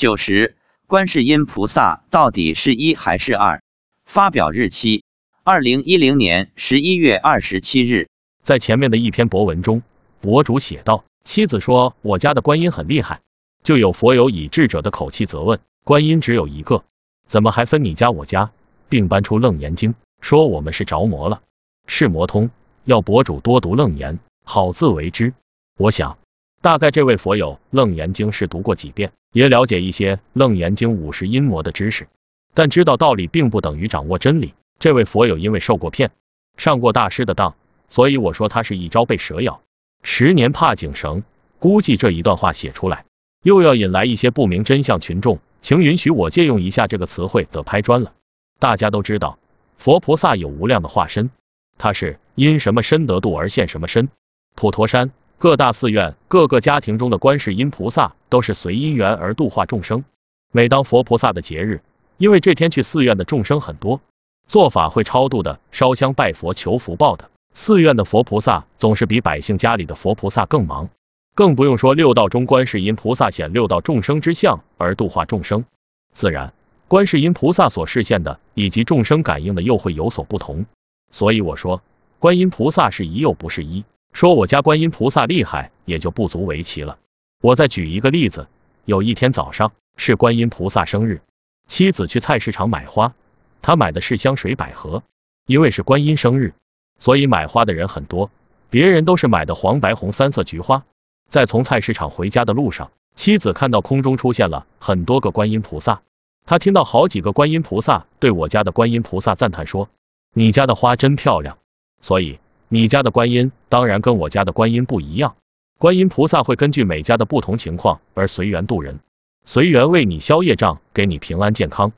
[0.00, 0.56] 九十，
[0.86, 3.60] 观世音菩萨到底是一还是二？
[4.06, 5.04] 发表日期：
[5.44, 8.08] 二零一零年十一月二十七日。
[8.42, 9.82] 在前面的一篇博文中，
[10.22, 13.20] 博主写道：妻子说我家的观音很厉害，
[13.62, 16.82] 就有佛友以智者的口气责问：观音只有一个，
[17.26, 18.52] 怎么还分你家我家？
[18.88, 21.42] 并搬出楞严经，说我们是着魔了，
[21.86, 22.48] 是魔通，
[22.86, 25.34] 要博主多读楞严，好自为之。
[25.76, 26.16] 我想，
[26.62, 32.06] 大概这位佛友楞严经是读过几遍，也了解一些楞严经五十阴魔的知识，
[32.52, 34.52] 但知道道理并不等于掌握真理。
[34.78, 36.10] 这位佛友因为受过骗，
[36.56, 37.54] 上过大师的当，
[37.88, 39.62] 所以我说他是一朝被蛇咬，
[40.02, 41.22] 十年怕井绳。
[41.58, 43.04] 估计这一段话写出来，
[43.42, 48.12] 又要引来一些不明真相群众，请允许我借用一下这个词汇的拍砖了。
[48.58, 49.38] 大家都知道，
[49.76, 51.30] 佛菩萨有无量的化身，
[51.76, 54.08] 他是因什么身得度而现什么身。
[54.54, 60.04] 普陀山各大寺院、各个家庭中的观世音菩萨都是随因缘而度化众生。
[60.52, 61.80] 每当佛菩萨的节日，
[62.18, 64.02] 因为这天去寺院的众生很多，
[64.46, 70.90] 做法会超度的、烧香拜佛求福报的，寺院的佛菩萨总是比百姓家里的佛菩萨更忙。
[71.34, 75.64] 更不用说六道中观世音菩萨显六道众生之相而度化众生，
[76.12, 76.52] 自然。
[76.86, 80.66] 观世音菩萨所示现的，以及众生感应的，又会有所不同。
[81.10, 81.80] 所以我说，
[82.18, 83.84] 观音菩萨是一又不是一。
[84.12, 86.98] 说我家观音菩萨厉害，也就不足为奇了。
[87.42, 88.48] 我再举一个例子，
[88.84, 91.22] 有一天早上是观音菩萨生日，
[91.66, 93.14] 妻子去菜市场买花，
[93.62, 95.02] 她买的是香水百合，
[95.46, 96.54] 因为是观音生日，
[96.98, 98.30] 所以买花的人很多。
[98.68, 100.84] 别人都是买的黄、白、红三色菊花。
[101.28, 106.02] 在从菜市场回家的路上，妻子看到空中出现了很多个观音菩萨。
[106.44, 109.88] 她听到好几个观音菩萨对我家的观音菩萨赞叹说
[110.34, 111.58] ：“你家的花真漂亮。”
[112.02, 112.38] 所以
[112.72, 115.34] 你家的观音当然跟我家的观音不一样。
[115.76, 119.00] 观音菩萨会根据每家的不同情况而随缘度人，
[119.44, 121.90] 随缘为你消业障，给你平安健康。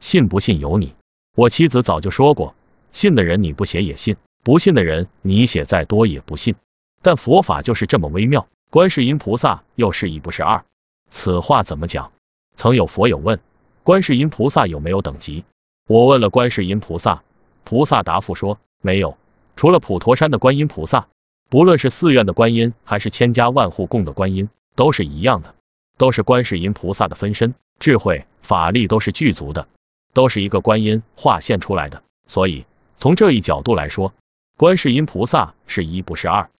[0.00, 0.94] 信不信由你。
[1.34, 2.54] 我妻子早就说过，
[2.92, 6.54] 信的人你不写也信，不信的人你写再多也不信。
[7.02, 10.64] 但佛法就是这么微妙，观世音菩萨又是一不是二，
[11.10, 12.10] 此话怎么讲？
[12.56, 13.38] 曾有佛友问。
[13.82, 15.44] 观世音菩萨有没有等级？
[15.86, 17.22] 我问了观世音菩萨，
[17.64, 19.18] 菩萨答复说没有，
[19.56, 21.08] 除了普陀山的观音菩萨，
[21.48, 25.54] 不论是寺院的观音，还是千家万户供的观音，都是一样的，
[25.96, 29.66] 都是观世音菩萨的分身，智慧法力都是具足的，
[30.12, 32.02] 都是一个观音化现出来的。
[32.28, 32.66] 所以
[32.98, 34.12] 从这一角度来说，
[34.58, 36.50] 观世音菩萨是一不是二，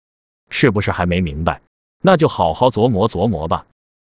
[0.49, 1.61] 是不是还没明白？
[2.03, 3.67] 那就好好琢磨琢磨吧。